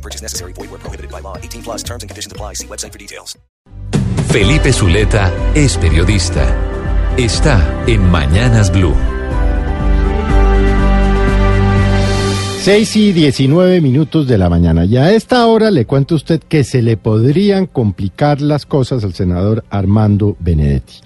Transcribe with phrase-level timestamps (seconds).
[0.00, 0.52] No purchase necessary.
[0.54, 1.36] Void where prohibited by law.
[1.36, 2.54] 18 plus terms and conditions apply.
[2.54, 3.38] See website for details.
[4.30, 6.46] Felipe Zuleta es periodista.
[7.16, 9.09] Está en Mañanas Blue.
[12.60, 14.84] 6 y 19 minutos de la mañana.
[14.84, 19.02] Y a esta hora le cuento a usted que se le podrían complicar las cosas
[19.02, 20.96] al senador Armando Benedetti.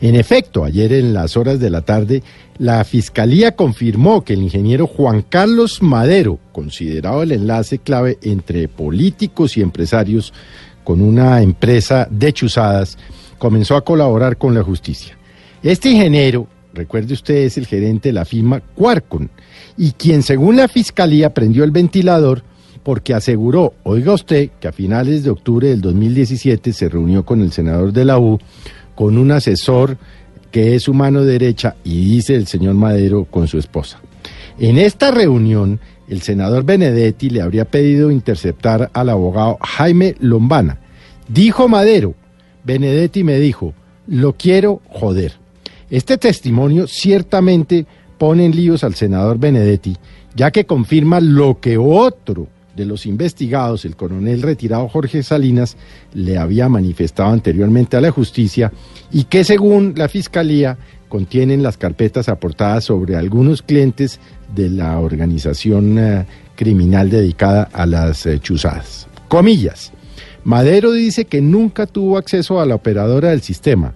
[0.00, 2.24] En efecto, ayer en las horas de la tarde,
[2.58, 9.56] la Fiscalía confirmó que el ingeniero Juan Carlos Madero, considerado el enlace clave entre políticos
[9.56, 10.32] y empresarios
[10.82, 12.98] con una empresa de chuzadas,
[13.38, 15.16] comenzó a colaborar con la justicia.
[15.62, 19.30] Este ingeniero, recuerde usted, es el gerente de la firma Quarcon
[19.76, 22.42] y quien según la Fiscalía prendió el ventilador
[22.84, 27.50] porque aseguró, oiga usted, que a finales de octubre del 2017 se reunió con el
[27.50, 28.38] senador de la U,
[28.94, 29.98] con un asesor
[30.52, 33.98] que es su mano derecha y dice el señor Madero con su esposa.
[34.58, 40.78] En esta reunión, el senador Benedetti le habría pedido interceptar al abogado Jaime Lombana.
[41.28, 42.14] Dijo Madero,
[42.64, 43.74] Benedetti me dijo,
[44.06, 45.32] lo quiero joder.
[45.90, 47.86] Este testimonio ciertamente
[48.18, 49.96] pone en líos al senador Benedetti,
[50.34, 55.76] ya que confirma lo que otro de los investigados, el coronel retirado Jorge Salinas,
[56.12, 58.72] le había manifestado anteriormente a la justicia
[59.10, 60.76] y que según la fiscalía
[61.08, 64.20] contienen las carpetas aportadas sobre algunos clientes
[64.54, 69.06] de la organización eh, criminal dedicada a las eh, chuzadas.
[69.28, 69.92] Comillas.
[70.44, 73.94] Madero dice que nunca tuvo acceso a la operadora del sistema.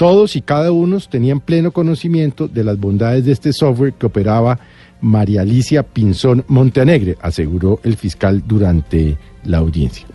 [0.00, 4.58] Todos y cada uno tenían pleno conocimiento de las bondades de este software que operaba
[5.02, 10.06] María Alicia Pinzón Montenegre, aseguró el fiscal durante la audiencia.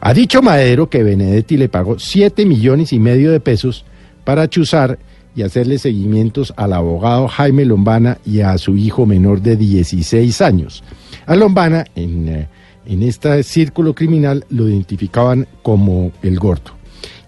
[0.00, 3.84] Ha dicho Madero que Benedetti le pagó 7 millones y medio de pesos
[4.22, 5.00] para chuzar
[5.34, 10.84] y hacerle seguimientos al abogado Jaime Lombana y a su hijo menor de 16 años.
[11.26, 12.48] A Lombana, en, eh,
[12.86, 16.70] en este círculo criminal, lo identificaban como el gordo.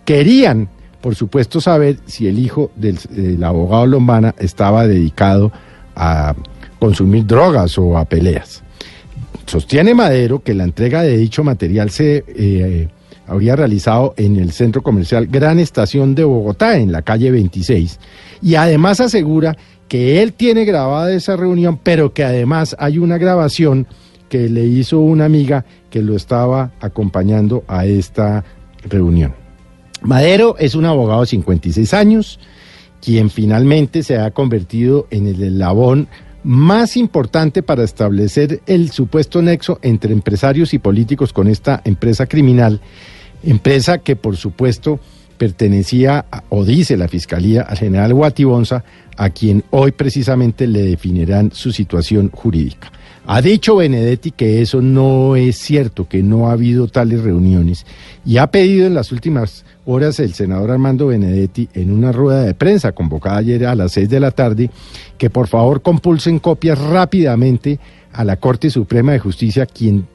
[0.05, 0.69] Querían,
[1.05, 5.53] por supuesto, saber si el hijo del, abogado Lombana estaba dedicado
[5.95, 6.35] a
[6.79, 8.63] consumir drogas o a peleas.
[9.45, 12.89] Sostiene Madero que la entrega de dicho material se eh,
[13.27, 18.01] habría realizado en el centro comercial Gran Estación de Bogotá, en la calle 26,
[18.41, 23.87] y además asegura que él tiene grabada esa reunión, pero que además hay una grabación
[24.31, 28.43] que le hizo una amiga que lo estaba acompañando a esta
[28.89, 29.44] reunión.
[30.05, 32.39] Madero es un abogado de 56 años,
[33.01, 36.09] quien finalmente se ha convertido en el eslabón
[36.43, 42.83] más importante para establecer el supuesto nexo entre empresarios y políticos con esta empresa criminal,
[43.43, 45.01] empresa que por supuesto
[45.39, 48.85] pertenecía, o dice la Fiscalía, al general Guatibonza,
[49.17, 52.93] a quien hoy precisamente le definirán su situación jurídica.
[53.27, 57.87] Ha dicho Benedetti que eso no es cierto, que no ha habido tales reuniones
[58.25, 62.53] y ha pedido en las últimas horas el senador Armando Benedetti en una rueda de
[62.53, 64.71] prensa convocada ayer a las seis de la tarde
[65.17, 67.79] que por favor compulsen copias rápidamente
[68.13, 70.07] a la Corte Suprema de Justicia, quien,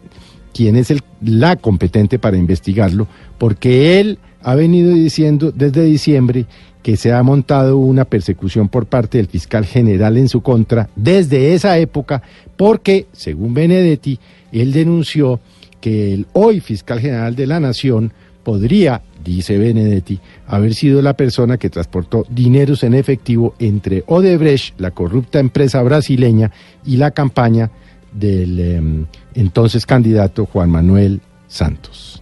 [0.53, 6.45] quien es el, la competente para investigarlo, porque él ha venido diciendo desde diciembre
[6.81, 11.53] que se ha montado una persecución por parte del fiscal general en su contra desde
[11.53, 12.23] esa época,
[12.55, 14.19] porque, según Benedetti,
[14.51, 15.39] él denunció
[15.81, 21.57] que el hoy fiscal general de la Nación podría, dice Benedetti, haber sido la persona
[21.57, 26.51] que transportó dineros en efectivo entre Odebrecht, la corrupta empresa brasileña,
[26.85, 27.71] y la campaña
[28.11, 32.21] del eh, entonces candidato Juan Manuel Santos.